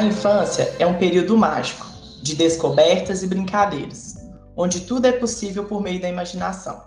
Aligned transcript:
A 0.00 0.02
infância 0.02 0.74
é 0.78 0.86
um 0.86 0.96
período 0.96 1.36
mágico, 1.36 1.84
de 2.22 2.34
descobertas 2.34 3.22
e 3.22 3.26
brincadeiras, 3.26 4.14
onde 4.56 4.80
tudo 4.80 5.04
é 5.04 5.12
possível 5.12 5.66
por 5.66 5.82
meio 5.82 6.00
da 6.00 6.08
imaginação. 6.08 6.84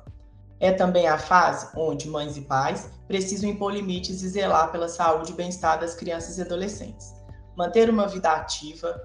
É 0.59 0.71
também 0.71 1.07
a 1.07 1.19
fase 1.19 1.67
onde 1.77 2.09
mães 2.09 2.35
e 2.37 2.41
pais 2.41 2.89
precisam 3.07 3.51
impor 3.51 3.71
limites 3.71 4.23
e 4.23 4.29
zelar 4.29 4.71
pela 4.71 4.89
saúde 4.89 5.31
e 5.31 5.35
bem-estar 5.35 5.79
das 5.79 5.93
crianças 5.93 6.39
e 6.39 6.41
adolescentes. 6.41 7.13
Manter 7.55 7.87
uma 7.87 8.07
vida 8.07 8.31
ativa, 8.31 8.99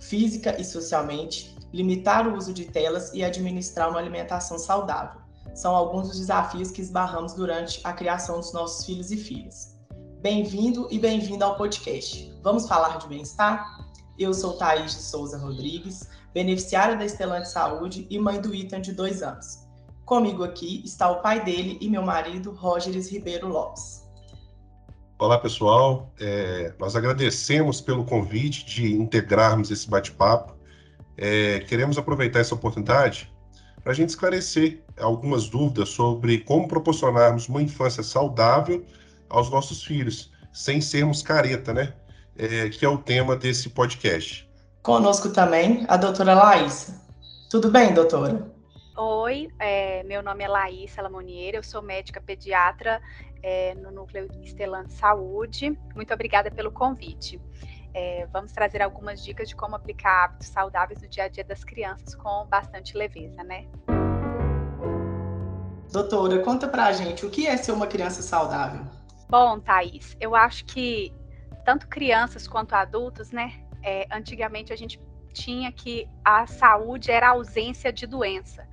física 0.00 0.60
e 0.60 0.64
socialmente, 0.64 1.56
limitar 1.72 2.26
o 2.26 2.36
uso 2.36 2.52
de 2.52 2.64
telas 2.64 3.14
e 3.14 3.22
administrar 3.22 3.88
uma 3.88 4.00
alimentação 4.00 4.58
saudável. 4.58 5.20
São 5.54 5.76
alguns 5.76 6.08
dos 6.08 6.18
desafios 6.18 6.72
que 6.72 6.82
esbarramos 6.82 7.34
durante 7.34 7.80
a 7.84 7.92
criação 7.92 8.40
dos 8.40 8.52
nossos 8.52 8.84
filhos 8.84 9.12
e 9.12 9.16
filhas. 9.16 9.73
Bem-vindo 10.24 10.88
e 10.90 10.98
bem-vinda 10.98 11.44
ao 11.44 11.54
podcast. 11.54 12.32
Vamos 12.42 12.66
falar 12.66 12.96
de 12.96 13.06
bem-estar? 13.06 13.62
Eu 14.18 14.32
sou 14.32 14.54
Thaís 14.54 14.92
de 14.92 15.02
Souza 15.02 15.36
Rodrigues, 15.36 16.08
beneficiária 16.32 16.96
da 16.96 17.04
Estelante 17.04 17.50
Saúde 17.50 18.06
e 18.08 18.18
mãe 18.18 18.40
do 18.40 18.54
Ethan 18.54 18.80
de 18.80 18.94
dois 18.94 19.22
anos. 19.22 19.68
Comigo 20.06 20.42
aqui 20.42 20.80
está 20.82 21.10
o 21.10 21.20
pai 21.20 21.44
dele 21.44 21.76
e 21.78 21.90
meu 21.90 22.00
marido, 22.00 22.52
Rógeres 22.52 23.12
Ribeiro 23.12 23.48
Lopes. 23.48 24.08
Olá, 25.18 25.36
pessoal. 25.36 26.10
É, 26.18 26.72
nós 26.78 26.96
agradecemos 26.96 27.82
pelo 27.82 28.02
convite 28.06 28.64
de 28.64 28.94
integrarmos 28.94 29.70
esse 29.70 29.86
bate-papo. 29.90 30.56
É, 31.18 31.60
queremos 31.68 31.98
aproveitar 31.98 32.40
essa 32.40 32.54
oportunidade 32.54 33.30
para 33.82 33.92
a 33.92 33.94
gente 33.94 34.08
esclarecer 34.08 34.82
algumas 34.98 35.50
dúvidas 35.50 35.90
sobre 35.90 36.38
como 36.38 36.66
proporcionarmos 36.66 37.46
uma 37.46 37.60
infância 37.60 38.02
saudável 38.02 38.86
aos 39.28 39.50
nossos 39.50 39.82
filhos, 39.82 40.32
sem 40.52 40.80
sermos 40.80 41.22
careta, 41.22 41.72
né? 41.72 41.94
É, 42.36 42.68
que 42.68 42.84
é 42.84 42.88
o 42.88 42.98
tema 42.98 43.36
desse 43.36 43.70
podcast. 43.70 44.48
Conosco 44.82 45.30
também 45.30 45.84
a 45.88 45.96
doutora 45.96 46.34
Laís. 46.34 46.94
Tudo 47.50 47.70
bem, 47.70 47.94
doutora? 47.94 48.52
Oi, 48.96 49.48
é, 49.58 50.02
meu 50.04 50.22
nome 50.22 50.44
é 50.44 50.48
Laís 50.48 50.96
Lamonier, 50.96 51.54
eu 51.54 51.62
sou 51.62 51.82
médica 51.82 52.20
pediatra 52.20 53.00
é, 53.42 53.74
no 53.74 53.90
Núcleo 53.90 54.28
Estelante 54.42 54.92
Saúde. 54.92 55.76
Muito 55.94 56.12
obrigada 56.14 56.50
pelo 56.50 56.70
convite. 56.70 57.40
É, 57.92 58.26
vamos 58.32 58.52
trazer 58.52 58.82
algumas 58.82 59.22
dicas 59.22 59.48
de 59.48 59.54
como 59.54 59.76
aplicar 59.76 60.24
hábitos 60.24 60.48
saudáveis 60.48 61.00
no 61.00 61.08
dia 61.08 61.24
a 61.24 61.28
dia 61.28 61.44
das 61.44 61.62
crianças 61.62 62.14
com 62.14 62.46
bastante 62.46 62.96
leveza, 62.96 63.42
né? 63.44 63.66
Doutora, 65.92 66.40
conta 66.40 66.66
pra 66.66 66.92
gente 66.92 67.24
o 67.24 67.30
que 67.30 67.46
é 67.46 67.56
ser 67.56 67.70
uma 67.70 67.86
criança 67.86 68.20
saudável? 68.20 68.84
Bom, 69.36 69.58
Thaís, 69.58 70.16
eu 70.20 70.36
acho 70.36 70.64
que 70.64 71.12
tanto 71.64 71.88
crianças 71.88 72.46
quanto 72.46 72.72
adultos, 72.72 73.32
né? 73.32 73.52
É, 73.82 74.06
antigamente 74.08 74.72
a 74.72 74.76
gente 74.76 75.00
tinha 75.32 75.72
que 75.72 76.08
a 76.24 76.46
saúde 76.46 77.10
era 77.10 77.26
a 77.26 77.30
ausência 77.30 77.92
de 77.92 78.06
doença. 78.06 78.64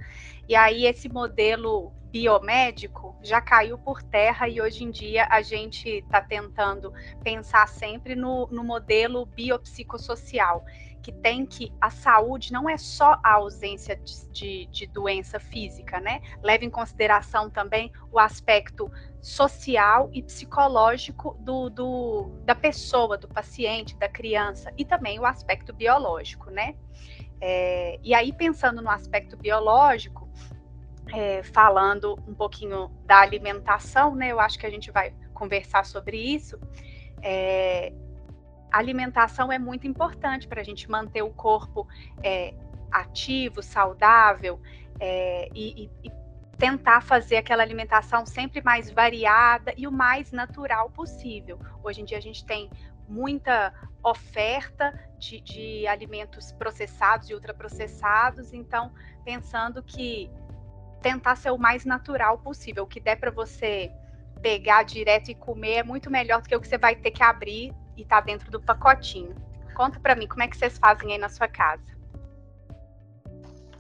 E 0.48 0.54
aí 0.56 0.86
esse 0.86 1.10
modelo 1.10 1.92
biomédico 2.12 3.18
já 3.24 3.42
caiu 3.42 3.76
por 3.76 4.04
terra 4.04 4.48
e 4.48 4.62
hoje 4.62 4.84
em 4.84 4.92
dia 4.92 5.26
a 5.32 5.42
gente 5.42 5.90
está 5.90 6.22
tentando 6.22 6.94
pensar 7.24 7.68
sempre 7.68 8.16
no, 8.16 8.48
no 8.52 8.64
modelo 8.64 9.26
biopsicossocial, 9.26 10.64
que 11.02 11.12
tem 11.12 11.46
que 11.46 11.74
a 11.82 11.90
saúde 11.90 12.52
não 12.54 12.70
é 12.70 12.78
só 12.78 13.20
a 13.24 13.34
ausência 13.34 13.96
de, 13.96 14.30
de, 14.30 14.66
de 14.68 14.88
doença 14.88 15.40
física, 15.40 16.00
né? 16.00 16.22
Leva 16.44 16.64
em 16.64 16.70
consideração 16.70 17.50
também 17.50 17.92
o 18.12 18.20
aspecto 18.20 18.92
social 19.22 20.10
e 20.14 20.22
psicológico 20.22 21.36
do, 21.40 21.70
do, 21.70 22.32
da 22.44 22.56
pessoa, 22.56 23.18
do 23.18 23.28
paciente, 23.28 23.96
da 23.98 24.08
criança, 24.08 24.72
e 24.78 24.86
também 24.86 25.20
o 25.20 25.26
aspecto 25.26 25.74
biológico, 25.74 26.50
né? 26.50 26.76
É, 27.40 28.00
e 28.04 28.14
aí, 28.14 28.32
pensando 28.32 28.82
no 28.82 28.90
aspecto 28.90 29.36
biológico, 29.36 30.30
é, 31.14 31.42
falando 31.42 32.18
um 32.28 32.34
pouquinho 32.34 32.90
da 33.06 33.20
alimentação, 33.20 34.16
né? 34.16 34.32
Eu 34.32 34.40
acho 34.40 34.60
que 34.60 34.66
a 34.66 34.70
gente 34.70 34.92
vai 34.92 35.14
conversar 35.34 35.86
sobre 35.86 36.18
isso. 36.18 36.60
É, 37.24 37.92
alimentação 38.72 39.52
é 39.52 39.60
muito 39.60 39.86
importante 39.86 40.48
para 40.48 40.62
a 40.62 40.64
gente 40.64 40.90
manter 40.90 41.22
o 41.22 41.30
corpo 41.30 41.88
é, 42.24 42.54
ativo, 42.92 43.62
saudável 43.62 44.60
é, 45.00 45.50
e, 45.54 45.90
e, 46.04 46.12
tentar 46.58 47.02
fazer 47.02 47.38
aquela 47.38 47.64
alimentação 47.64 48.26
sempre 48.26 48.62
mais 48.62 48.92
variada 48.92 49.74
e 49.76 49.88
o 49.88 49.92
mais 49.92 50.32
natural 50.32 50.92
possível. 50.92 51.60
Hoje 51.84 52.02
em 52.02 52.06
dia 52.06 52.18
a 52.18 52.22
gente 52.22 52.46
tem 52.46 52.70
muita 53.08 53.74
oferta 54.04 54.94
de, 55.18 55.42
de 55.42 55.88
alimentos 55.88 56.52
processados 56.52 57.30
e 57.30 57.34
ultraprocessados, 57.34 58.54
então 58.54 58.92
pensando 59.26 59.84
que 59.84 60.32
tentar 61.02 61.36
ser 61.36 61.52
o 61.52 61.58
mais 61.58 61.84
natural 61.84 62.38
possível, 62.38 62.84
o 62.84 62.88
que 62.88 63.00
der 63.00 63.20
para 63.20 63.32
você 63.32 63.92
pegar 64.42 64.84
direto 64.84 65.30
e 65.30 65.36
comer 65.36 65.76
é 65.76 65.84
muito 65.84 66.10
melhor 66.10 66.42
do 66.42 66.50
que 66.50 66.56
o 66.56 66.60
que 66.60 66.68
você 66.68 66.78
vai 66.78 66.96
ter 66.96 67.12
que 67.12 67.24
abrir 67.24 67.74
e 67.96 68.06
tá 68.06 68.20
dentro 68.22 68.50
do 68.52 68.60
pacotinho. 68.60 69.36
Conta 69.76 70.00
para 70.00 70.16
mim 70.16 70.28
como 70.28 70.44
é 70.44 70.48
que 70.48 70.58
vocês 70.58 70.78
fazem 70.78 71.14
aí 71.14 71.18
na 71.18 71.30
sua 71.30 71.48
casa. 71.48 71.92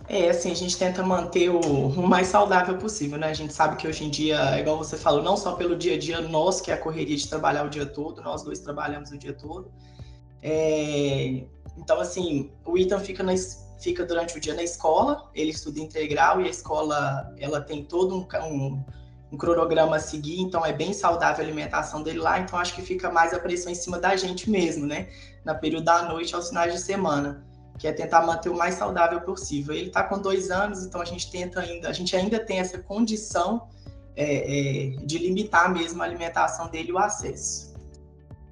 É, 0.07 0.29
assim, 0.29 0.51
a 0.51 0.55
gente 0.55 0.77
tenta 0.77 1.01
manter 1.03 1.49
o, 1.49 1.59
o, 1.59 2.07
mais 2.07 2.27
saudável 2.27 2.77
possível, 2.77 3.17
né? 3.17 3.27
A 3.27 3.33
gente 3.33 3.53
sabe 3.53 3.77
que 3.77 3.87
hoje 3.87 4.03
em 4.03 4.09
dia, 4.09 4.59
igual 4.59 4.77
você 4.77 4.97
falou, 4.97 5.23
não 5.23 5.37
só 5.37 5.53
pelo 5.53 5.75
dia 5.75 5.95
a 5.95 5.97
dia 5.97 6.19
nosso, 6.19 6.63
que 6.63 6.69
é 6.69 6.73
a 6.73 6.77
correria 6.77 7.15
de 7.15 7.27
trabalhar 7.29 7.65
o 7.65 7.69
dia 7.69 7.85
todo, 7.85 8.21
nós 8.21 8.43
dois 8.43 8.59
trabalhamos 8.59 9.11
o 9.11 9.17
dia 9.17 9.31
todo. 9.31 9.71
É, 10.41 11.45
então, 11.77 11.99
assim, 11.99 12.51
o 12.65 12.77
Ethan 12.77 12.99
fica, 12.99 13.23
na, 13.23 13.33
fica 13.79 14.05
durante 14.05 14.37
o 14.37 14.41
dia 14.41 14.53
na 14.53 14.63
escola, 14.63 15.29
ele 15.33 15.51
estuda 15.51 15.79
integral 15.79 16.41
e 16.41 16.45
a 16.45 16.49
escola, 16.49 17.33
ela 17.39 17.61
tem 17.61 17.85
todo 17.85 18.17
um, 18.17 18.27
um, 18.47 18.83
um 19.31 19.37
cronograma 19.37 19.95
a 19.95 19.99
seguir, 19.99 20.41
então 20.41 20.65
é 20.65 20.73
bem 20.73 20.93
saudável 20.93 21.43
a 21.43 21.47
alimentação 21.47 22.03
dele 22.03 22.19
lá, 22.19 22.39
então 22.39 22.59
acho 22.59 22.75
que 22.75 22.81
fica 22.81 23.09
mais 23.09 23.33
a 23.33 23.39
pressão 23.39 23.71
em 23.71 23.75
cima 23.75 23.97
da 23.97 24.15
gente 24.15 24.49
mesmo, 24.49 24.85
né? 24.85 25.07
Na 25.45 25.55
período 25.55 25.85
da 25.85 26.03
noite 26.03 26.35
aos 26.35 26.49
finais 26.49 26.73
de 26.73 26.79
semana 26.79 27.45
que 27.81 27.87
é 27.87 27.91
tentar 27.91 28.21
manter 28.21 28.49
o 28.49 28.55
mais 28.55 28.75
saudável 28.75 29.19
possível. 29.21 29.73
Ele 29.73 29.87
está 29.87 30.03
com 30.03 30.19
dois 30.19 30.51
anos, 30.51 30.85
então 30.85 31.01
a 31.01 31.05
gente 31.05 31.31
tenta 31.31 31.61
ainda, 31.61 31.89
a 31.89 31.93
gente 31.93 32.15
ainda 32.15 32.39
tem 32.39 32.59
essa 32.59 32.77
condição 32.77 33.67
é, 34.15 34.35
é, 34.35 34.89
de 35.03 35.17
limitar 35.17 35.73
mesmo 35.73 35.99
a 36.03 36.05
alimentação 36.05 36.69
dele 36.69 36.89
e 36.89 36.91
o 36.91 36.99
acesso. 36.99 37.73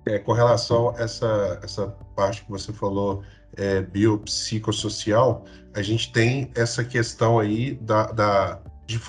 É, 0.08 0.18
com 0.18 0.32
relação 0.32 0.90
a 0.90 1.02
essa, 1.04 1.60
essa 1.62 1.88
parte 2.16 2.44
que 2.44 2.50
você 2.50 2.74
falou, 2.74 3.22
é, 3.56 3.82
biopsicossocial, 3.82 5.46
a 5.76 5.82
gente 5.84 6.12
tem 6.12 6.52
essa 6.56 6.84
questão 6.84 7.38
aí 7.38 7.76
da, 7.76 8.08
da 8.08 8.60
de, 8.90 9.00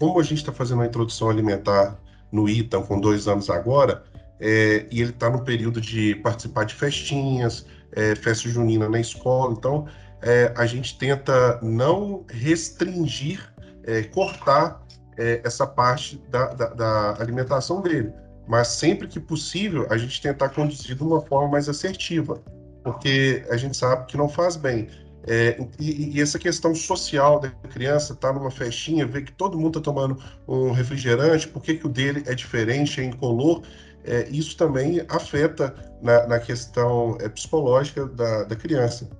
como 0.00 0.18
a 0.18 0.22
gente 0.24 0.38
está 0.38 0.52
fazendo 0.52 0.82
a 0.82 0.86
introdução 0.86 1.30
alimentar 1.30 1.96
no 2.32 2.48
ITAM 2.48 2.82
com 2.82 3.00
dois 3.00 3.28
anos 3.28 3.48
agora, 3.48 4.02
é, 4.40 4.84
e 4.90 5.00
ele 5.00 5.10
está 5.10 5.30
no 5.30 5.44
período 5.44 5.80
de 5.80 6.16
participar 6.16 6.64
de 6.64 6.74
festinhas, 6.74 7.64
é, 7.92 8.16
festa 8.16 8.48
junina 8.48 8.88
na 8.88 8.98
escola. 8.98 9.54
Então, 9.56 9.86
é, 10.22 10.52
a 10.56 10.66
gente 10.66 10.98
tenta 10.98 11.60
não 11.62 12.24
restringir, 12.28 13.40
é, 13.84 14.02
cortar 14.02 14.84
é, 15.16 15.40
essa 15.44 15.66
parte 15.66 16.20
da, 16.28 16.48
da, 16.48 16.66
da, 16.70 17.22
alimentação 17.22 17.80
dele, 17.80 18.12
mas 18.48 18.66
sempre 18.66 19.06
que 19.06 19.20
possível, 19.20 19.86
a 19.88 19.96
gente 19.96 20.20
tentar 20.20 20.48
conduzir 20.48 20.96
de 20.96 21.02
uma 21.02 21.20
forma 21.20 21.52
mais 21.52 21.68
assertiva, 21.68 22.42
porque 22.82 23.44
a 23.50 23.56
gente 23.56 23.76
sabe 23.76 24.06
que 24.06 24.16
não 24.16 24.28
faz 24.28 24.56
bem. 24.56 24.88
É, 25.28 25.60
e, 25.78 26.16
e, 26.16 26.22
essa 26.22 26.38
questão 26.38 26.74
social 26.74 27.38
da 27.38 27.50
criança 27.50 28.14
estar 28.14 28.32
tá 28.32 28.34
numa 28.34 28.50
festinha, 28.50 29.06
ver 29.06 29.22
que 29.22 29.32
todo 29.32 29.58
mundo 29.58 29.78
está 29.78 29.92
tomando 29.92 30.22
um 30.46 30.70
refrigerante, 30.70 31.46
por 31.46 31.62
que, 31.62 31.74
que 31.74 31.86
o 31.86 31.88
dele 31.88 32.22
é 32.26 32.34
diferente, 32.34 33.00
é 33.00 33.04
incolor, 33.04 33.62
é, 34.04 34.26
isso 34.30 34.56
também 34.56 35.04
afeta 35.06 35.74
na, 36.00 36.26
na 36.26 36.40
questão 36.40 37.18
é, 37.20 37.28
psicológica 37.28 38.06
da, 38.06 38.44
da 38.44 38.56
criança. 38.56 39.10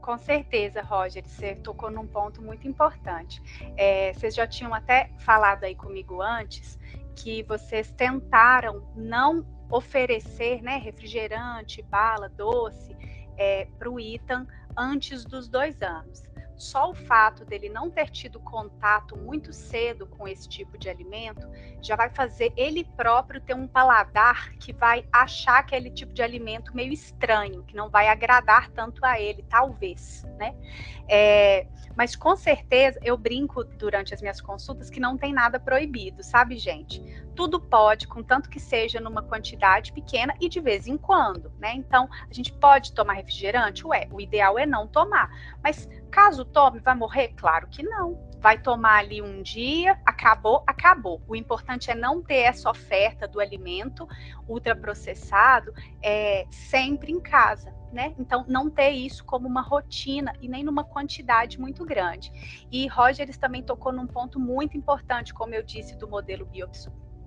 Com 0.00 0.16
certeza, 0.18 0.82
Roger, 0.82 1.24
você 1.26 1.56
tocou 1.56 1.90
num 1.90 2.06
ponto 2.06 2.40
muito 2.42 2.66
importante. 2.68 3.42
É, 3.76 4.12
vocês 4.12 4.34
já 4.34 4.46
tinham 4.46 4.72
até 4.72 5.10
falado 5.18 5.64
aí 5.64 5.74
comigo 5.74 6.22
antes 6.22 6.78
que 7.16 7.42
vocês 7.42 7.92
tentaram 7.92 8.86
não 8.96 9.44
oferecer 9.70 10.62
né, 10.62 10.76
refrigerante, 10.76 11.82
bala, 11.82 12.28
doce 12.28 12.96
é, 13.42 13.68
para 13.76 13.90
o 13.90 13.98
Ethan 13.98 14.46
antes 14.78 15.24
dos 15.24 15.48
dois 15.48 15.82
anos 15.82 16.22
só 16.62 16.90
o 16.90 16.94
fato 16.94 17.44
dele 17.44 17.68
não 17.68 17.90
ter 17.90 18.08
tido 18.08 18.38
contato 18.38 19.16
muito 19.16 19.52
cedo 19.52 20.06
com 20.06 20.28
esse 20.28 20.48
tipo 20.48 20.78
de 20.78 20.88
alimento 20.88 21.48
já 21.82 21.96
vai 21.96 22.08
fazer 22.08 22.52
ele 22.56 22.84
próprio 22.84 23.40
ter 23.40 23.54
um 23.54 23.66
paladar 23.66 24.52
que 24.58 24.72
vai 24.72 25.04
achar 25.12 25.58
aquele 25.58 25.90
tipo 25.90 26.12
de 26.12 26.22
alimento 26.22 26.74
meio 26.74 26.92
estranho, 26.92 27.64
que 27.64 27.74
não 27.74 27.90
vai 27.90 28.08
agradar 28.08 28.70
tanto 28.70 29.04
a 29.04 29.20
ele, 29.20 29.44
talvez, 29.48 30.24
né? 30.38 30.54
É, 31.08 31.66
mas 31.96 32.14
com 32.14 32.36
certeza 32.36 32.98
eu 33.02 33.16
brinco 33.18 33.64
durante 33.64 34.14
as 34.14 34.22
minhas 34.22 34.40
consultas 34.40 34.88
que 34.88 35.00
não 35.00 35.18
tem 35.18 35.32
nada 35.32 35.58
proibido, 35.58 36.22
sabe, 36.22 36.56
gente? 36.56 37.02
tudo 37.34 37.60
pode, 37.60 38.06
contanto 38.06 38.48
que 38.48 38.60
seja 38.60 39.00
numa 39.00 39.22
quantidade 39.22 39.92
pequena 39.92 40.34
e 40.40 40.48
de 40.48 40.60
vez 40.60 40.86
em 40.86 40.96
quando, 40.96 41.52
né? 41.58 41.74
Então, 41.74 42.08
a 42.28 42.32
gente 42.32 42.52
pode 42.52 42.92
tomar 42.92 43.14
refrigerante? 43.14 43.86
Ué, 43.86 44.06
o 44.10 44.20
ideal 44.20 44.58
é 44.58 44.66
não 44.66 44.86
tomar. 44.86 45.30
Mas 45.62 45.88
caso 46.12 46.44
tome, 46.44 46.78
vai 46.78 46.94
morrer? 46.94 47.28
Claro 47.34 47.66
que 47.68 47.82
não. 47.82 48.30
Vai 48.38 48.60
tomar 48.60 48.98
ali 48.98 49.22
um 49.22 49.42
dia, 49.42 49.98
acabou, 50.04 50.62
acabou. 50.66 51.22
O 51.26 51.34
importante 51.34 51.90
é 51.90 51.94
não 51.94 52.22
ter 52.22 52.40
essa 52.40 52.70
oferta 52.70 53.26
do 53.26 53.40
alimento 53.40 54.06
ultraprocessado 54.46 55.72
é, 56.02 56.46
sempre 56.50 57.10
em 57.10 57.20
casa. 57.20 57.74
Né? 57.92 58.14
Então, 58.18 58.44
não 58.48 58.70
ter 58.70 58.90
isso 58.90 59.24
como 59.24 59.46
uma 59.46 59.60
rotina 59.60 60.32
e 60.40 60.48
nem 60.48 60.64
numa 60.64 60.82
quantidade 60.82 61.60
muito 61.60 61.84
grande. 61.84 62.32
E 62.70 62.86
Rogers 62.86 63.36
também 63.36 63.62
tocou 63.62 63.92
num 63.92 64.06
ponto 64.06 64.40
muito 64.40 64.76
importante, 64.76 65.34
como 65.34 65.54
eu 65.54 65.62
disse, 65.62 65.96
do 65.96 66.08
modelo 66.08 66.46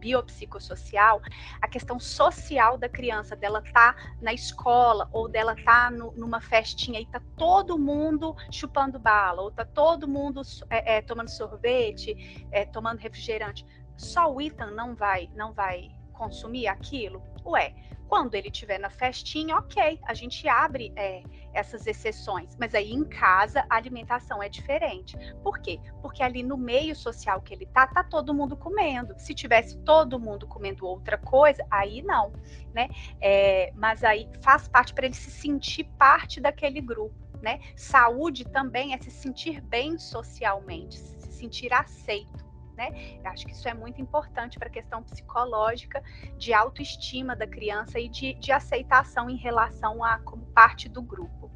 biopsicossocial, 0.06 1.20
a 1.60 1.68
questão 1.68 2.00
social 2.00 2.78
da 2.78 2.88
criança, 2.88 3.36
dela 3.36 3.64
tá 3.74 3.96
na 4.22 4.34
escola 4.34 5.10
ou 5.12 5.28
dela 5.28 5.56
tá 5.66 5.90
no, 5.90 6.12
numa 6.16 6.40
festinha 6.40 7.00
e 7.00 7.08
tá 7.08 7.20
todo 7.36 7.80
mundo 7.80 8.36
chupando 8.52 9.00
bala, 9.00 9.42
ou 9.42 9.52
tá 9.52 9.66
todo 9.66 10.08
mundo 10.08 10.42
é, 10.70 10.98
é, 10.98 11.02
tomando 11.02 11.30
sorvete, 11.30 12.48
é, 12.52 12.66
tomando 12.66 13.00
refrigerante. 13.00 13.66
Só 13.98 14.32
o 14.32 14.40
Ethan 14.40 14.72
não 14.72 14.94
vai, 14.94 15.28
não 15.36 15.54
vai 15.54 15.95
consumir 16.16 16.68
aquilo? 16.68 17.22
Ué, 17.46 17.74
quando 18.08 18.36
ele 18.36 18.50
estiver 18.50 18.80
na 18.80 18.90
festinha, 18.90 19.58
ok, 19.58 20.00
a 20.04 20.14
gente 20.14 20.48
abre 20.48 20.94
é, 20.96 21.24
essas 21.54 21.86
exceções, 21.88 22.56
mas 22.60 22.76
aí 22.76 22.92
em 22.92 23.04
casa 23.04 23.66
a 23.70 23.76
alimentação 23.76 24.42
é 24.42 24.50
diferente. 24.50 25.18
Por 25.44 25.60
quê? 25.60 25.80
Porque 26.02 26.22
ali 26.22 26.44
no 26.44 26.58
meio 26.58 26.96
social 26.96 27.42
que 27.42 27.54
ele 27.54 27.66
tá, 27.66 27.88
tá 27.88 28.04
todo 28.04 28.34
mundo 28.34 28.56
comendo. 28.56 29.14
Se 29.18 29.34
tivesse 29.34 29.78
todo 29.80 30.20
mundo 30.20 30.48
comendo 30.48 30.86
outra 30.86 31.18
coisa, 31.18 31.66
aí 31.70 32.02
não, 32.02 32.32
né? 32.74 32.90
É, 33.20 33.72
mas 33.76 34.04
aí 34.04 34.30
faz 34.42 34.68
parte 34.68 34.94
para 34.94 35.06
ele 35.06 35.16
se 35.16 35.32
sentir 35.32 35.86
parte 35.98 36.40
daquele 36.40 36.82
grupo, 36.82 37.16
né? 37.42 37.60
Saúde 37.76 38.46
também 38.46 38.94
é 38.94 38.98
se 38.98 39.12
sentir 39.12 39.62
bem 39.62 39.98
socialmente, 39.98 40.98
se 40.98 41.32
sentir 41.32 41.74
aceito 41.74 42.45
né? 42.76 43.20
Eu 43.24 43.30
acho 43.32 43.46
que 43.46 43.52
isso 43.52 43.68
é 43.68 43.74
muito 43.74 44.02
importante 44.02 44.58
para 44.58 44.68
a 44.68 44.72
questão 44.72 45.02
psicológica 45.04 46.04
de 46.38 46.54
autoestima 46.54 47.36
da 47.36 47.48
criança 47.48 48.00
e 48.00 48.08
de, 48.08 48.34
de 48.36 48.52
aceitação 48.52 49.30
em 49.30 49.38
relação 49.38 50.04
a 50.04 50.20
como 50.20 50.46
parte 50.48 50.88
do 50.90 51.02
grupo. 51.02 51.52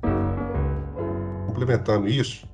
Complementando 1.48 2.08
isso, 2.08 2.48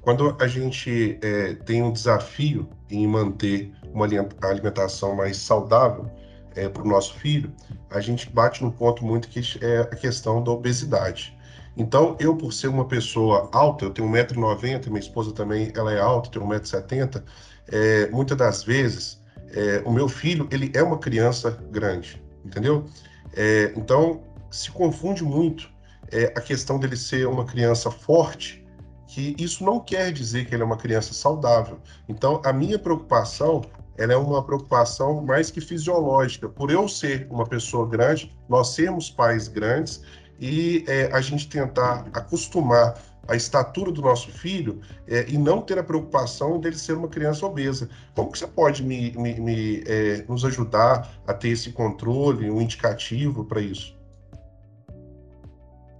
quando 0.00 0.36
a 0.40 0.46
gente 0.46 1.18
é, 1.22 1.54
tem 1.54 1.82
um 1.82 1.90
desafio 1.90 2.68
em 2.90 3.06
manter 3.06 3.72
uma 3.92 4.06
alimentação 4.42 5.16
mais 5.16 5.36
saudável 5.38 6.10
é, 6.54 6.68
para 6.68 6.82
o 6.82 6.86
nosso 6.86 7.14
filho, 7.14 7.52
a 7.90 8.00
gente 8.00 8.28
bate 8.30 8.62
num 8.62 8.70
ponto 8.70 9.04
muito 9.04 9.28
que 9.28 9.40
é 9.64 9.80
a 9.80 9.96
questão 9.96 10.42
da 10.42 10.50
obesidade. 10.50 11.36
Então, 11.76 12.16
eu, 12.20 12.36
por 12.36 12.52
ser 12.52 12.68
uma 12.68 12.84
pessoa 12.84 13.48
alta, 13.52 13.86
eu 13.86 13.90
tenho 13.90 14.08
1,90m, 14.08 14.86
minha 14.88 15.00
esposa 15.00 15.32
também 15.32 15.72
ela 15.74 15.92
é 15.92 16.00
alta, 16.00 16.30
tem 16.30 16.40
1,70m, 16.40 17.22
é, 17.68 18.08
muitas 18.10 18.36
das 18.36 18.62
vezes, 18.62 19.20
é, 19.52 19.82
o 19.84 19.92
meu 19.92 20.08
filho, 20.08 20.48
ele 20.50 20.70
é 20.74 20.82
uma 20.82 20.98
criança 20.98 21.50
grande, 21.70 22.22
entendeu? 22.44 22.86
É, 23.34 23.72
então, 23.76 24.22
se 24.50 24.70
confunde 24.70 25.22
muito 25.22 25.68
é, 26.10 26.26
a 26.36 26.40
questão 26.40 26.78
dele 26.78 26.96
ser 26.96 27.26
uma 27.26 27.44
criança 27.44 27.90
forte, 27.90 28.64
que 29.06 29.34
isso 29.38 29.64
não 29.64 29.78
quer 29.78 30.12
dizer 30.12 30.46
que 30.46 30.54
ele 30.54 30.62
é 30.62 30.66
uma 30.66 30.76
criança 30.76 31.14
saudável. 31.14 31.78
Então, 32.08 32.42
a 32.44 32.52
minha 32.52 32.78
preocupação, 32.78 33.62
ela 33.96 34.12
é 34.12 34.16
uma 34.16 34.42
preocupação 34.44 35.22
mais 35.22 35.50
que 35.50 35.60
fisiológica. 35.60 36.48
Por 36.48 36.70
eu 36.70 36.88
ser 36.88 37.26
uma 37.30 37.46
pessoa 37.46 37.88
grande, 37.88 38.36
nós 38.48 38.70
sermos 38.70 39.10
pais 39.10 39.46
grandes 39.46 40.02
e 40.40 40.84
é, 40.88 41.10
a 41.12 41.20
gente 41.20 41.48
tentar 41.48 42.06
acostumar 42.12 42.94
a 43.26 43.36
estatura 43.36 43.90
do 43.90 44.02
nosso 44.02 44.30
filho 44.30 44.80
é, 45.06 45.28
e 45.28 45.38
não 45.38 45.60
ter 45.62 45.78
a 45.78 45.82
preocupação 45.82 46.58
dele 46.60 46.76
ser 46.76 46.94
uma 46.96 47.08
criança 47.08 47.46
obesa. 47.46 47.88
Como 48.14 48.30
que 48.30 48.38
você 48.38 48.46
pode 48.46 48.82
me, 48.82 49.12
me, 49.12 49.40
me 49.40 49.82
é, 49.86 50.24
nos 50.28 50.44
ajudar 50.44 51.10
a 51.26 51.34
ter 51.34 51.50
esse 51.50 51.72
controle, 51.72 52.50
um 52.50 52.60
indicativo 52.60 53.44
para 53.44 53.60
isso? 53.60 53.93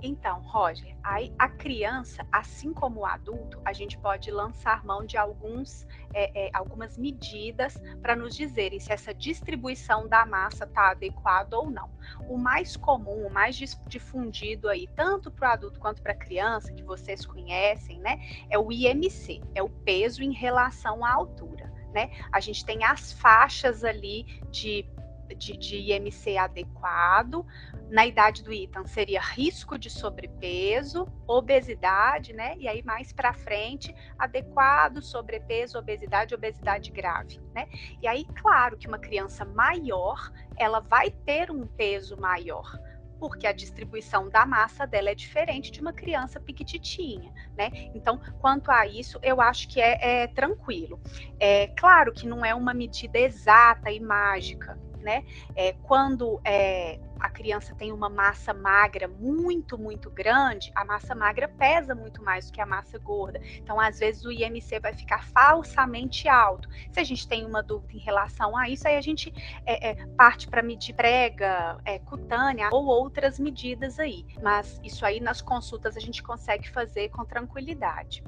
Então, 0.06 0.42
Roger, 0.42 0.94
a 1.38 1.48
criança, 1.48 2.26
assim 2.30 2.74
como 2.74 3.00
o 3.00 3.06
adulto, 3.06 3.58
a 3.64 3.72
gente 3.72 3.96
pode 3.96 4.30
lançar 4.30 4.84
mão 4.84 5.02
de 5.02 5.16
alguns, 5.16 5.86
é, 6.12 6.48
é, 6.48 6.50
algumas 6.52 6.98
medidas 6.98 7.80
para 8.02 8.14
nos 8.14 8.36
dizerem 8.36 8.78
se 8.78 8.92
essa 8.92 9.14
distribuição 9.14 10.06
da 10.06 10.26
massa 10.26 10.64
está 10.64 10.90
adequada 10.90 11.58
ou 11.58 11.70
não. 11.70 11.90
O 12.28 12.36
mais 12.36 12.76
comum, 12.76 13.26
o 13.26 13.32
mais 13.32 13.56
difundido 13.88 14.68
aí, 14.68 14.86
tanto 14.94 15.30
para 15.30 15.48
o 15.48 15.52
adulto 15.54 15.80
quanto 15.80 16.02
para 16.02 16.12
a 16.12 16.16
criança, 16.16 16.70
que 16.70 16.82
vocês 16.82 17.24
conhecem, 17.24 17.98
né, 18.00 18.20
é 18.50 18.58
o 18.58 18.70
IMC, 18.70 19.40
é 19.54 19.62
o 19.62 19.70
peso 19.70 20.22
em 20.22 20.34
relação 20.34 21.02
à 21.02 21.14
altura. 21.14 21.72
Né? 21.94 22.10
A 22.30 22.40
gente 22.40 22.62
tem 22.62 22.84
as 22.84 23.10
faixas 23.14 23.82
ali 23.82 24.42
de 24.50 24.86
de, 25.32 25.56
de 25.56 25.76
IMC 25.76 26.36
adequado. 26.36 27.46
Na 27.90 28.06
idade 28.06 28.42
do 28.42 28.52
Ethan 28.52 28.86
seria 28.86 29.20
risco 29.20 29.78
de 29.78 29.90
sobrepeso, 29.90 31.06
obesidade, 31.26 32.32
né? 32.32 32.54
E 32.58 32.66
aí 32.66 32.82
mais 32.82 33.12
para 33.12 33.32
frente, 33.32 33.94
adequado, 34.18 35.02
sobrepeso, 35.02 35.78
obesidade, 35.78 36.34
obesidade 36.34 36.90
grave, 36.90 37.40
né? 37.54 37.68
E 38.02 38.08
aí, 38.08 38.24
claro 38.40 38.76
que 38.76 38.88
uma 38.88 38.98
criança 38.98 39.44
maior, 39.44 40.32
ela 40.56 40.80
vai 40.80 41.10
ter 41.10 41.50
um 41.50 41.66
peso 41.66 42.16
maior, 42.16 42.78
porque 43.18 43.46
a 43.46 43.52
distribuição 43.52 44.28
da 44.28 44.44
massa 44.44 44.86
dela 44.86 45.10
é 45.10 45.14
diferente 45.14 45.70
de 45.70 45.80
uma 45.80 45.92
criança 45.92 46.40
piquititinha, 46.40 47.32
né? 47.56 47.70
Então, 47.94 48.18
quanto 48.40 48.70
a 48.70 48.86
isso, 48.86 49.18
eu 49.22 49.40
acho 49.40 49.68
que 49.68 49.80
é, 49.80 50.22
é 50.22 50.26
tranquilo. 50.26 51.00
É 51.38 51.68
claro 51.68 52.12
que 52.12 52.26
não 52.26 52.44
é 52.44 52.54
uma 52.54 52.74
medida 52.74 53.18
exata 53.18 53.90
e 53.90 54.00
mágica, 54.00 54.78
né? 55.04 55.22
É, 55.54 55.74
quando 55.82 56.40
é, 56.44 56.98
a 57.20 57.28
criança 57.28 57.74
tem 57.74 57.92
uma 57.92 58.08
massa 58.08 58.52
magra 58.52 59.06
muito, 59.06 59.78
muito 59.78 60.10
grande, 60.10 60.72
a 60.74 60.84
massa 60.84 61.14
magra 61.14 61.46
pesa 61.46 61.94
muito 61.94 62.22
mais 62.22 62.46
do 62.46 62.52
que 62.52 62.60
a 62.60 62.66
massa 62.66 62.98
gorda. 62.98 63.40
Então, 63.58 63.78
às 63.78 63.98
vezes, 63.98 64.24
o 64.24 64.32
IMC 64.32 64.80
vai 64.80 64.94
ficar 64.94 65.22
falsamente 65.24 66.28
alto. 66.28 66.68
Se 66.90 66.98
a 66.98 67.04
gente 67.04 67.28
tem 67.28 67.44
uma 67.44 67.62
dúvida 67.62 67.94
em 67.94 67.98
relação 67.98 68.56
a 68.56 68.68
isso, 68.68 68.88
aí 68.88 68.96
a 68.96 69.00
gente 69.00 69.32
é, 69.66 69.90
é, 69.90 70.06
parte 70.16 70.48
para 70.48 70.62
medir 70.62 70.94
prega, 70.94 71.78
é, 71.84 71.98
cutânea 71.98 72.70
ou 72.72 72.86
outras 72.86 73.38
medidas 73.38 73.98
aí. 73.98 74.24
Mas 74.42 74.80
isso 74.82 75.04
aí 75.04 75.20
nas 75.20 75.42
consultas 75.42 75.96
a 75.96 76.00
gente 76.00 76.22
consegue 76.22 76.68
fazer 76.70 77.10
com 77.10 77.24
tranquilidade. 77.24 78.22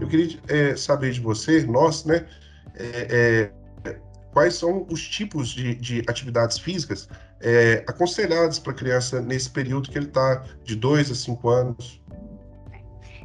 Eu 0.00 0.08
queria 0.08 0.40
é, 0.48 0.76
saber 0.76 1.12
de 1.12 1.20
você, 1.20 1.64
nós, 1.64 2.04
né? 2.04 2.26
É, 2.74 3.52
quais 4.32 4.54
são 4.54 4.86
os 4.90 5.06
tipos 5.06 5.48
de, 5.48 5.74
de 5.74 6.00
atividades 6.08 6.58
físicas 6.58 7.08
é, 7.40 7.84
aconselhadas 7.86 8.58
para 8.58 8.72
a 8.72 8.74
criança 8.74 9.20
nesse 9.20 9.50
período 9.50 9.90
que 9.90 9.98
ele 9.98 10.06
está 10.06 10.44
de 10.64 10.74
2 10.74 11.10
a 11.10 11.14
5 11.14 11.48
anos. 11.48 12.02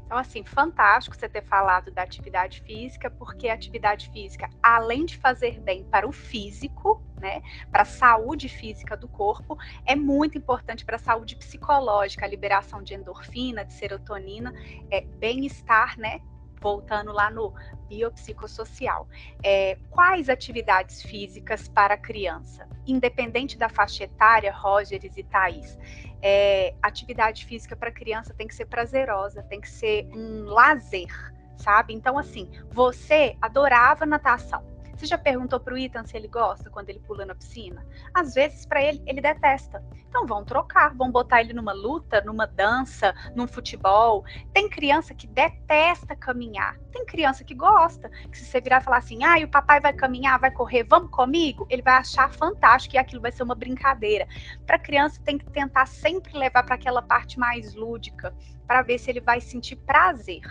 Então, 0.08 0.18
assim, 0.18 0.42
fantástico 0.46 1.18
você 1.18 1.28
ter 1.28 1.44
falado 1.44 1.92
da 1.92 2.02
atividade 2.02 2.62
física, 2.62 3.12
porque 3.12 3.50
a 3.50 3.54
atividade 3.54 4.10
física, 4.12 4.50
além 4.64 5.06
de 5.06 5.18
fazer 5.18 5.60
bem 5.60 5.84
para 5.84 6.08
o 6.08 6.14
físico, 6.14 7.04
né, 7.20 7.42
para 7.70 7.82
a 7.82 7.86
saúde 7.86 8.48
física 8.48 8.96
do 8.96 9.08
corpo, 9.10 9.58
é 9.86 9.98
muito 9.98 10.38
importante 10.38 10.86
para 10.86 10.96
a 10.96 11.00
saúde 11.00 11.36
psicológica, 11.36 12.26
a 12.26 12.30
liberação 12.30 12.82
de 12.82 12.94
endorfina, 12.94 13.66
de 13.66 13.74
serotonina, 13.74 14.54
é, 14.90 15.02
bem-estar, 15.02 16.00
né, 16.00 16.22
voltando 16.60 17.12
lá 17.12 17.30
no 17.30 17.54
biopsicossocial. 17.88 19.08
É, 19.44 19.78
quais 19.90 20.30
atividades 20.30 21.02
físicas 21.02 21.68
para 21.68 21.98
criança? 21.98 22.68
Independente 22.86 23.58
da 23.58 23.70
faixa 23.70 24.04
etária, 24.04 24.52
Rogers 24.52 25.16
e 25.18 25.24
Thaís, 25.24 25.78
é, 26.22 26.74
atividade 26.82 27.46
física 27.46 27.76
para 27.76 27.92
criança 27.92 28.34
tem 28.34 28.48
que 28.48 28.56
ser 28.56 28.66
prazerosa, 28.66 29.44
tem 29.44 29.62
que 29.62 29.70
ser 29.70 30.08
um 30.14 30.46
lazer, 30.46 31.34
sabe? 31.58 31.94
Então, 31.94 32.18
assim, 32.18 32.50
você 32.72 33.38
adorava 33.42 34.06
natação 34.06 34.77
você 34.98 35.06
já 35.06 35.18
perguntou 35.18 35.60
pro 35.60 35.78
Ethan 35.78 36.04
se 36.06 36.18
ele 36.18 36.28
gosta 36.28 36.70
quando 36.70 36.90
ele 36.90 37.00
pula 37.00 37.26
na 37.26 37.36
piscina? 37.36 37.86
Às 38.14 38.34
vezes, 38.34 38.66
para 38.66 38.82
ele, 38.82 39.02
ele 39.06 39.22
detesta. 39.22 39.84
Então, 40.10 40.26
vão 40.26 40.44
trocar, 40.44 40.96
vão 40.96 41.12
botar 41.12 41.42
ele 41.42 41.54
numa 41.54 41.74
luta, 41.74 42.22
numa 42.22 42.48
dança, 42.48 43.14
num 43.36 43.48
futebol. 43.48 44.26
Tem 44.54 44.68
criança 44.68 45.14
que 45.14 45.28
detesta 45.28 46.16
caminhar. 46.16 46.78
Tem 46.92 47.06
criança 47.06 47.44
que 47.44 47.54
gosta. 47.54 48.10
Que 48.10 48.38
se 48.38 48.46
você 48.46 48.60
virar 48.60 48.82
e 48.82 48.84
falar 48.84 48.98
assim, 48.98 49.24
ah, 49.24 49.38
o 49.44 49.48
papai 49.48 49.80
vai 49.80 49.94
caminhar, 49.94 50.40
vai 50.40 50.50
correr, 50.50 50.84
vamos 50.84 51.12
comigo? 51.12 51.68
Ele 51.70 51.82
vai 51.82 51.96
achar 51.96 52.32
fantástico 52.32 52.96
e 52.96 52.98
aquilo 52.98 53.22
vai 53.22 53.32
ser 53.32 53.44
uma 53.44 53.56
brincadeira. 53.56 54.28
Para 54.66 54.80
criança, 54.80 55.22
tem 55.24 55.38
que 55.38 55.46
tentar 55.52 55.86
sempre 55.86 56.36
levar 56.38 56.64
para 56.64 56.76
aquela 56.76 57.02
parte 57.02 57.38
mais 57.38 57.76
lúdica, 57.76 58.34
para 58.66 58.82
ver 58.82 58.98
se 58.98 59.10
ele 59.12 59.22
vai 59.22 59.40
sentir 59.40 59.76
prazer 59.76 60.42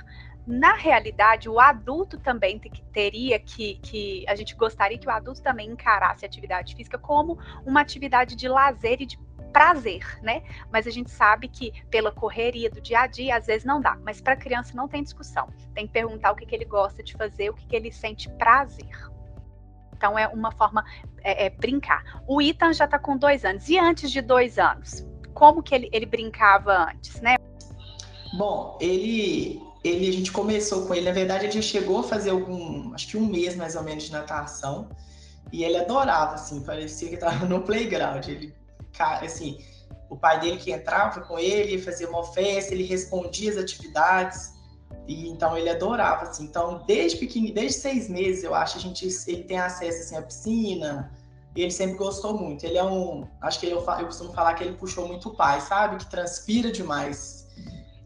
na 0.46 0.74
realidade, 0.74 1.48
o 1.48 1.58
adulto 1.58 2.18
também 2.18 2.60
teria 2.92 3.38
que, 3.38 3.76
que 3.82 4.24
a 4.28 4.36
gente 4.36 4.54
gostaria 4.54 4.96
que 4.96 5.08
o 5.08 5.10
adulto 5.10 5.42
também 5.42 5.68
encarasse 5.68 6.24
a 6.24 6.28
atividade 6.28 6.74
física 6.76 6.96
como 6.96 7.38
uma 7.64 7.80
atividade 7.80 8.36
de 8.36 8.48
lazer 8.48 9.02
e 9.02 9.06
de 9.06 9.18
prazer, 9.52 10.20
né? 10.22 10.42
Mas 10.70 10.86
a 10.86 10.90
gente 10.90 11.10
sabe 11.10 11.48
que 11.48 11.72
pela 11.90 12.12
correria 12.12 12.70
do 12.70 12.80
dia 12.80 13.00
a 13.00 13.06
dia, 13.06 13.36
às 13.36 13.46
vezes 13.46 13.64
não 13.64 13.80
dá. 13.80 13.96
Mas 14.04 14.20
para 14.20 14.36
criança 14.36 14.76
não 14.76 14.86
tem 14.86 15.02
discussão. 15.02 15.48
Tem 15.74 15.86
que 15.86 15.92
perguntar 15.92 16.30
o 16.30 16.36
que, 16.36 16.46
que 16.46 16.54
ele 16.54 16.64
gosta 16.64 17.02
de 17.02 17.14
fazer, 17.14 17.50
o 17.50 17.54
que, 17.54 17.66
que 17.66 17.74
ele 17.74 17.90
sente 17.90 18.28
prazer. 18.34 19.10
Então 19.96 20.18
é 20.18 20.28
uma 20.28 20.52
forma 20.52 20.84
é, 21.24 21.46
é 21.46 21.50
brincar. 21.50 22.22
O 22.28 22.40
Ethan 22.40 22.72
já 22.72 22.84
está 22.84 22.98
com 22.98 23.16
dois 23.16 23.44
anos. 23.44 23.68
E 23.68 23.78
antes 23.78 24.10
de 24.10 24.20
dois 24.20 24.58
anos, 24.58 25.06
como 25.32 25.62
que 25.62 25.74
ele, 25.74 25.88
ele 25.90 26.06
brincava 26.06 26.90
antes, 26.90 27.20
né? 27.20 27.36
Bom, 28.36 28.76
ele, 28.80 29.62
ele 29.86 30.08
a 30.08 30.12
gente 30.12 30.32
começou 30.32 30.86
com 30.86 30.94
ele. 30.94 31.06
Na 31.06 31.12
verdade, 31.12 31.46
ele 31.46 31.52
já 31.52 31.62
chegou 31.62 32.00
a 32.00 32.02
fazer 32.02 32.30
algum, 32.30 32.94
acho 32.94 33.08
que 33.08 33.16
um 33.16 33.26
mês 33.26 33.56
mais 33.56 33.76
ou 33.76 33.82
menos 33.82 34.04
de 34.04 34.12
natação. 34.12 34.88
E 35.52 35.64
ele 35.64 35.76
adorava, 35.76 36.34
assim, 36.34 36.60
parecia 36.60 37.08
que 37.08 37.14
estava 37.14 37.44
no 37.46 37.62
playground. 37.62 38.26
Ele 38.26 38.54
assim, 38.98 39.58
o 40.08 40.16
pai 40.16 40.40
dele 40.40 40.56
que 40.56 40.72
entrava 40.72 41.20
com 41.20 41.38
ele, 41.38 41.78
fazia 41.78 42.08
uma 42.08 42.24
festa, 42.24 42.72
ele 42.72 42.84
respondia 42.84 43.50
as 43.50 43.56
atividades, 43.56 44.54
e 45.06 45.28
então 45.28 45.56
ele 45.56 45.68
adorava, 45.68 46.22
assim. 46.22 46.44
Então, 46.44 46.82
desde 46.86 47.18
pequeno, 47.18 47.52
desde 47.52 47.78
seis 47.78 48.08
meses, 48.08 48.42
eu 48.42 48.54
acho, 48.54 48.78
a 48.78 48.80
gente, 48.80 49.06
ele 49.26 49.44
tem 49.44 49.58
acesso, 49.58 50.00
assim, 50.00 50.16
à 50.16 50.22
piscina, 50.22 51.12
e 51.54 51.62
ele 51.62 51.70
sempre 51.70 51.96
gostou 51.96 52.38
muito. 52.38 52.64
Ele 52.64 52.78
é 52.78 52.84
um, 52.84 53.26
acho 53.40 53.60
que 53.60 53.66
ele, 53.66 53.74
eu, 53.74 53.84
eu 53.84 54.06
costumo 54.06 54.32
falar 54.32 54.54
que 54.54 54.64
ele 54.64 54.76
puxou 54.76 55.06
muito 55.06 55.30
o 55.30 55.34
pai, 55.34 55.60
sabe? 55.60 55.96
Que 55.96 56.10
transpira 56.10 56.70
demais. 56.70 57.46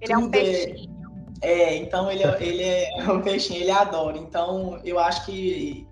Ele 0.01 0.13
Tudo 0.13 0.13
é 0.13 0.19
um 0.19 0.31
peixinho. 0.31 1.00
É, 1.43 1.75
então 1.77 2.11
ele, 2.11 2.23
é, 2.23 2.43
ele 2.43 2.63
é 2.63 2.91
um 3.11 3.23
peixinho, 3.23 3.61
ele 3.61 3.71
adora. 3.71 4.19
Então, 4.19 4.81
eu 4.85 4.99
acho 4.99 5.25
que 5.25 5.89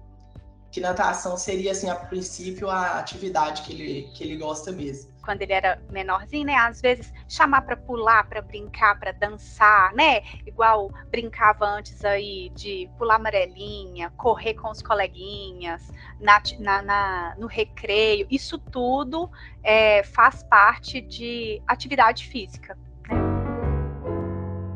que 0.71 0.81
natação 0.81 1.37
seria, 1.37 1.73
assim, 1.73 1.88
a 1.88 1.95
princípio, 1.95 2.69
a 2.69 2.99
atividade 2.99 3.62
que 3.62 3.73
ele, 3.73 4.11
que 4.14 4.23
ele 4.23 4.37
gosta 4.37 4.71
mesmo. 4.71 5.11
Quando 5.23 5.43
ele 5.43 5.52
era 5.52 5.81
menorzinho, 5.90 6.47
né? 6.47 6.55
Às 6.55 6.81
vezes 6.81 7.12
chamar 7.28 7.62
para 7.62 7.76
pular, 7.76 8.26
para 8.28 8.40
brincar, 8.40 8.99
para 8.99 9.12
dançar, 9.12 9.93
né? 9.95 10.23
Igual 10.47 10.90
brincava 11.11 11.67
antes 11.67 12.05
aí 12.05 12.50
de 12.55 12.88
pular 12.97 13.17
amarelinha, 13.17 14.11
correr 14.17 14.55
com 14.55 14.71
os 14.71 14.81
coleguinhas, 14.81 15.90
na, 16.21 16.40
na, 16.61 16.83
na 16.83 17.35
no 17.38 17.47
recreio. 17.47 18.26
Isso 18.31 18.59
tudo 18.59 19.31
é, 19.62 20.02
faz 20.02 20.43
parte 20.43 21.00
de 21.00 21.62
atividade 21.67 22.26
física. 22.26 22.78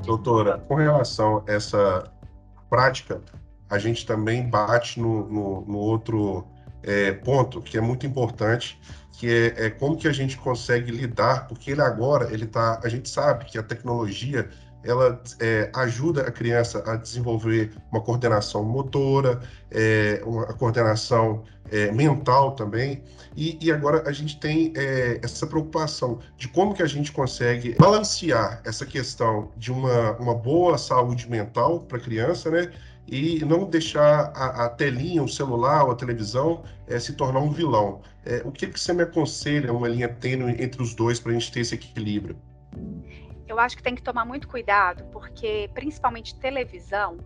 Doutora, 0.04 0.58
com 0.58 0.74
relação 0.74 1.44
a 1.46 1.52
essa 1.52 2.12
prática 2.68 3.20
a 3.72 3.78
gente 3.78 4.04
também 4.04 4.46
bate 4.46 5.00
no, 5.00 5.26
no, 5.30 5.60
no 5.62 5.78
outro 5.78 6.46
é, 6.82 7.10
ponto 7.10 7.62
que 7.62 7.78
é 7.78 7.80
muito 7.80 8.04
importante, 8.04 8.78
que 9.12 9.26
é, 9.26 9.66
é, 9.66 9.70
como 9.70 9.96
que 9.96 10.06
a 10.06 10.12
gente 10.12 10.36
consegue 10.36 10.90
lidar, 10.90 11.48
porque 11.48 11.70
ele 11.70 11.80
agora, 11.80 12.30
ele 12.30 12.46
tá, 12.46 12.78
a 12.84 12.88
gente 12.90 13.08
sabe 13.08 13.46
que 13.46 13.56
a 13.56 13.62
tecnologia 13.62 14.50
ela 14.84 15.20
é, 15.40 15.70
ajuda 15.74 16.22
a 16.22 16.30
criança 16.30 16.82
a 16.86 16.96
desenvolver 16.96 17.72
uma 17.90 18.00
coordenação 18.00 18.64
motora, 18.64 19.40
é, 19.70 20.20
uma 20.24 20.46
coordenação 20.46 21.44
é, 21.70 21.90
mental 21.92 22.52
também, 22.52 23.02
e, 23.36 23.58
e, 23.60 23.72
agora 23.72 24.02
a 24.06 24.12
gente 24.12 24.38
tem 24.38 24.72
é, 24.76 25.18
essa 25.22 25.46
preocupação 25.46 26.18
de 26.36 26.48
como 26.48 26.74
que 26.74 26.82
a 26.82 26.86
gente 26.86 27.10
consegue 27.12 27.74
balancear 27.78 28.60
essa 28.64 28.84
questão 28.84 29.50
de 29.56 29.72
uma, 29.72 30.12
uma 30.18 30.34
boa 30.34 30.76
saúde 30.76 31.30
mental 31.30 31.80
para 31.80 31.96
a 31.96 32.00
criança, 32.00 32.50
né, 32.50 32.70
e 33.08 33.44
não 33.44 33.64
deixar 33.64 34.32
a, 34.34 34.66
a, 34.66 34.68
telinha, 34.68 35.22
o 35.22 35.28
celular 35.28 35.84
ou 35.84 35.92
a 35.92 35.94
televisão 35.94 36.62
é, 36.86 36.98
se 36.98 37.14
tornar 37.14 37.40
um 37.40 37.50
vilão. 37.50 38.00
É, 38.24 38.42
o 38.44 38.52
que, 38.52 38.66
que 38.66 38.78
você 38.78 38.92
me 38.92 39.02
aconselha, 39.02 39.72
uma 39.72 39.88
linha 39.88 40.08
tênue 40.08 40.62
entre 40.62 40.82
os 40.82 40.94
dois 40.94 41.18
para 41.18 41.32
a 41.32 41.34
gente 41.34 41.50
ter 41.50 41.60
esse 41.60 41.74
equilíbrio? 41.74 42.36
Eu 43.52 43.60
acho 43.60 43.76
que 43.76 43.82
tem 43.82 43.94
que 43.94 44.02
tomar 44.02 44.24
muito 44.24 44.48
cuidado, 44.48 45.04
porque 45.12 45.70
principalmente 45.74 46.34
televisão 46.34 47.18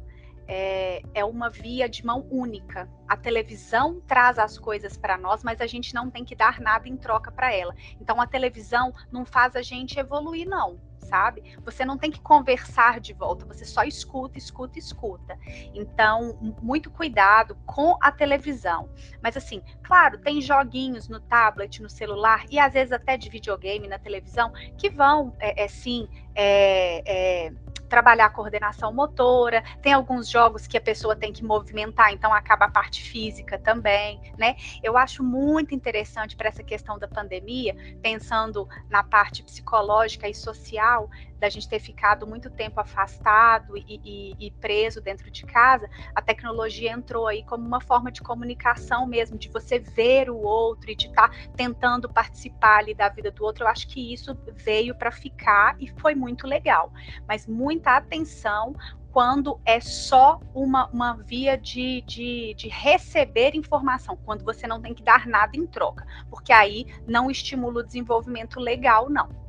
é, 0.49 1.01
é 1.15 1.25
uma 1.25 1.49
via 1.49 1.89
de 1.89 2.05
mão 2.05 2.27
única. 2.29 2.91
A 3.07 3.17
televisão 3.17 4.01
traz 4.09 4.37
as 4.37 4.59
coisas 4.59 4.97
para 4.97 5.17
nós, 5.17 5.45
mas 5.45 5.61
a 5.61 5.69
gente 5.69 5.95
não 5.95 6.11
tem 6.11 6.25
que 6.25 6.35
dar 6.35 6.61
nada 6.61 6.89
em 6.89 6.97
troca 6.97 7.31
para 7.31 7.55
ela. 7.55 7.73
Então 8.01 8.21
a 8.21 8.27
televisão 8.27 8.93
não 9.09 9.25
faz 9.25 9.55
a 9.55 9.63
gente 9.63 10.01
evoluir, 10.01 10.49
não 10.49 10.81
sabe? 11.09 11.43
Você 11.65 11.85
não 11.85 11.97
tem 11.97 12.11
que 12.11 12.21
conversar 12.21 13.01
de 13.01 13.13
volta, 13.13 13.47
você 13.47 13.65
só 13.65 13.83
escuta, 13.83 14.39
escuta, 14.39 14.79
escuta. 14.79 15.39
Então, 15.75 16.39
muito 16.61 16.91
cuidado 16.91 17.57
com 17.65 17.97
a 18.01 18.11
televisão. 18.11 18.89
Mas 19.23 19.37
assim, 19.37 19.63
claro, 19.83 20.19
tem 20.19 20.41
joguinhos 20.41 21.09
no 21.09 21.21
tablet, 21.21 21.83
no 21.83 21.89
celular 21.89 22.45
e 22.51 22.59
às 22.59 22.73
vezes 22.73 22.93
até 22.93 23.17
de 23.17 23.29
videogame 23.29 23.89
na 23.89 23.99
televisão 23.99 24.53
que 24.77 24.91
vão, 24.91 25.35
é, 25.39 25.65
é 25.65 25.69
sim, 25.69 26.09
é, 26.35 27.47
é 27.47 27.66
trabalhar 27.87 28.27
a 28.27 28.31
coordenação 28.31 28.93
motora, 28.93 29.63
tem 29.83 29.93
alguns 29.93 30.29
jogos 30.29 30.67
que 30.67 30.77
a 30.77 30.81
pessoa 30.81 31.17
tem 31.17 31.33
que 31.33 31.45
movimentar, 31.45 32.13
então 32.13 32.33
acaba 32.33 32.67
a 32.67 32.71
parte 32.71 33.03
física 33.03 33.59
também, 33.59 34.21
né? 34.39 34.57
Eu 34.83 34.97
acho 34.97 35.23
muito 35.23 35.75
interessante 35.75 36.37
para 36.37 36.49
essa 36.49 36.63
questão 36.63 36.99
da 36.99 37.09
pandemia, 37.09 37.75
pensando 38.03 38.69
na 38.91 39.03
parte 39.03 39.43
psicológica 39.43 40.29
e 40.29 40.35
social, 40.35 41.11
da 41.39 41.49
gente 41.49 41.69
ter 41.69 41.79
ficado 41.79 42.27
muito 42.27 42.51
tempo 42.51 42.81
afastado 42.81 43.77
e, 43.77 44.01
e, 44.05 44.47
e, 44.47 44.51
preso 44.53 45.01
dentro 45.01 45.31
de 45.31 45.45
casa, 45.45 45.89
a 46.15 46.23
tecnologia 46.23 46.93
entrou 46.93 47.27
aí 47.27 47.45
como 47.45 47.67
uma 47.67 47.81
forma 47.81 48.11
de 48.11 48.23
comunicação 48.23 49.07
mesmo, 49.07 49.39
de 49.39 49.49
você 49.49 49.79
ver 49.79 50.31
o 50.31 50.39
outro 50.39 50.91
e 50.91 50.97
de 50.97 51.07
estar 51.07 51.29
tá 51.29 51.37
tentando 51.57 52.09
participar 52.09 52.79
ali 52.79 52.95
da 52.95 53.09
vida 53.09 53.31
do 53.31 53.45
outro. 53.45 53.65
Eu 53.65 53.69
acho 53.69 53.87
que 53.89 54.13
isso 54.13 54.37
veio 54.55 54.95
para 54.95 55.11
ficar 55.11 55.77
e 55.79 55.89
foi 56.01 56.15
muito 56.15 56.47
legal. 56.47 56.93
Mas 57.27 57.47
muita 57.47 57.97
atenção 57.97 58.75
quando 59.17 59.59
é 59.65 59.81
só 59.81 60.39
uma, 60.55 60.89
uma 60.89 61.15
via 61.15 61.57
de, 61.57 62.03
de, 62.03 62.55
de, 62.55 62.69
receber 62.69 63.55
informação, 63.55 64.15
quando 64.15 64.45
você 64.45 64.67
não 64.67 64.79
tem 64.79 64.93
que 64.93 65.03
dar 65.03 65.27
nada 65.27 65.57
em 65.57 65.67
troca, 65.67 66.07
porque 66.29 66.53
aí 66.53 66.85
não 67.09 67.31
estimula 67.31 67.81
o 67.81 67.83
desenvolvimento 67.83 68.61
legal, 68.61 69.09
não. 69.09 69.46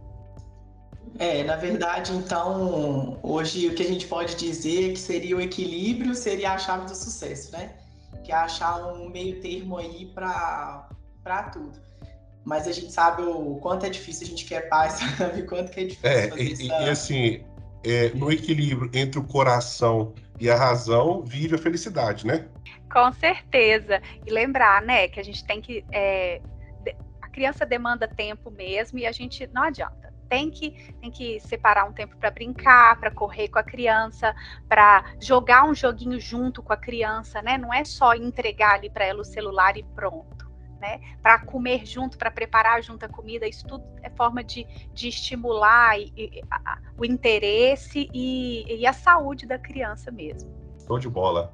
É, 1.19 1.43
na 1.43 1.55
verdade, 1.55 2.13
então, 2.13 3.19
hoje 3.23 3.67
o 3.67 3.73
que 3.73 3.83
a 3.83 3.87
gente 3.87 4.07
pode 4.07 4.35
dizer 4.35 4.93
que 4.93 4.99
seria 4.99 5.35
o 5.35 5.41
equilíbrio 5.41 6.13
seria 6.13 6.51
a 6.51 6.57
chave 6.57 6.85
do 6.85 6.95
sucesso, 6.95 7.51
né? 7.51 7.71
Que 8.23 8.31
é 8.31 8.35
achar 8.35 8.93
um 8.93 9.09
meio 9.09 9.41
termo 9.41 9.77
aí 9.77 10.11
para 10.13 10.89
tudo. 11.51 11.79
Mas 12.43 12.67
a 12.67 12.71
gente 12.71 12.91
sabe 12.91 13.23
o 13.23 13.55
quanto 13.55 13.85
é 13.85 13.89
difícil, 13.89 14.27
a 14.27 14.29
gente 14.29 14.45
quer 14.45 14.69
paz, 14.69 14.93
sabe? 15.17 15.43
Quanto 15.43 15.71
que 15.71 15.79
é 15.79 15.83
difícil 15.85 16.09
é, 16.09 16.27
fazer 16.29 16.43
e, 16.43 16.71
essa... 16.71 16.83
e 16.83 16.89
assim, 16.89 17.45
é, 17.83 18.09
no 18.09 18.31
equilíbrio 18.31 18.89
entre 18.93 19.19
o 19.19 19.23
coração 19.23 20.13
e 20.39 20.49
a 20.49 20.55
razão, 20.55 21.23
vive 21.23 21.55
a 21.55 21.57
felicidade, 21.57 22.25
né? 22.27 22.47
Com 22.91 23.11
certeza. 23.13 24.01
E 24.25 24.31
lembrar, 24.31 24.81
né, 24.81 25.07
que 25.07 25.19
a 25.19 25.23
gente 25.23 25.43
tem 25.45 25.61
que. 25.61 25.83
É, 25.91 26.41
a 27.21 27.29
criança 27.29 27.65
demanda 27.65 28.07
tempo 28.07 28.49
mesmo 28.49 28.97
e 28.97 29.05
a 29.05 29.11
gente 29.11 29.47
não 29.53 29.63
adianta 29.63 30.06
tem 30.29 30.49
que, 30.49 30.93
tem 31.01 31.11
que 31.11 31.39
separar 31.39 31.85
um 31.85 31.93
tempo 31.93 32.15
para 32.17 32.31
brincar, 32.31 32.99
para 32.99 33.11
correr 33.11 33.47
com 33.49 33.59
a 33.59 33.63
criança, 33.63 34.35
para 34.67 35.03
jogar 35.19 35.65
um 35.65 35.73
joguinho 35.73 36.19
junto 36.19 36.61
com 36.61 36.73
a 36.73 36.77
criança, 36.77 37.41
né? 37.41 37.57
Não 37.57 37.73
é 37.73 37.83
só 37.83 38.13
entregar 38.13 38.75
ali 38.75 38.89
para 38.89 39.05
ela 39.05 39.21
o 39.21 39.25
celular 39.25 39.77
e 39.77 39.83
pronto. 39.83 40.47
Né, 40.79 41.01
para 41.23 41.39
comer 41.39 41.87
junto, 41.87 42.19
para 42.19 42.29
preparar 42.29 42.83
junto 42.83 43.03
a 43.03 43.09
comida, 43.09 43.47
isso 43.47 43.65
tudo 43.65 43.83
é 44.03 44.11
forma 44.11 44.43
de, 44.43 44.63
de 44.93 45.07
estimular 45.07 45.99
e, 45.99 46.13
e, 46.15 46.41
a, 46.51 46.77
o 46.95 47.03
interesse 47.03 48.07
e, 48.13 48.63
e 48.81 48.85
a 48.85 48.93
saúde 48.93 49.47
da 49.47 49.57
criança 49.57 50.11
mesmo. 50.11 50.51
Show 50.85 50.99
de 50.99 51.09
bola. 51.09 51.51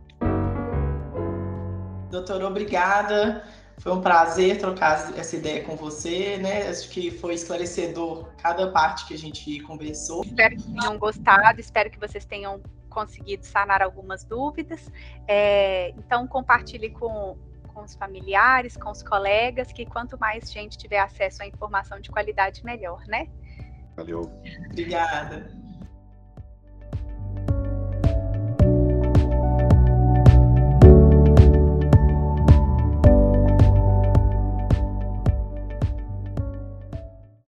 Doutora, 2.11 2.45
obrigada. 2.45 3.45
Foi 3.83 3.91
um 3.91 3.99
prazer 3.99 4.57
trocar 4.59 5.13
essa 5.13 5.35
ideia 5.35 5.61
com 5.61 5.75
você, 5.75 6.37
né? 6.37 6.69
Acho 6.69 6.89
que 6.89 7.11
foi 7.11 7.33
esclarecedor 7.33 8.29
cada 8.37 8.71
parte 8.71 9.05
que 9.05 9.13
a 9.13 9.17
gente 9.17 9.59
conversou. 9.59 10.23
Espero 10.23 10.55
que 10.55 10.63
tenham 10.71 10.97
gostado, 10.97 11.59
espero 11.59 11.91
que 11.91 11.99
vocês 11.99 12.23
tenham 12.23 12.61
conseguido 12.89 13.45
sanar 13.45 13.81
algumas 13.81 14.23
dúvidas. 14.23 14.89
É, 15.27 15.89
então, 15.97 16.25
compartilhe 16.25 16.91
com, 16.91 17.37
com 17.73 17.83
os 17.83 17.93
familiares, 17.93 18.77
com 18.77 18.89
os 18.89 19.03
colegas, 19.03 19.73
que 19.73 19.85
quanto 19.85 20.17
mais 20.17 20.49
gente 20.49 20.77
tiver 20.77 20.99
acesso 20.99 21.43
à 21.43 21.45
informação 21.45 21.99
de 21.99 22.09
qualidade, 22.09 22.63
melhor, 22.63 23.03
né? 23.05 23.27
Valeu. 23.97 24.31
Obrigada. 24.71 25.51